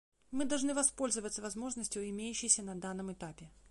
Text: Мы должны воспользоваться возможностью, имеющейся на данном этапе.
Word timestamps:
Мы 0.31 0.45
должны 0.45 0.73
воспользоваться 0.73 1.43
возможностью, 1.43 2.09
имеющейся 2.09 2.63
на 2.63 2.73
данном 2.73 3.13
этапе. 3.13 3.51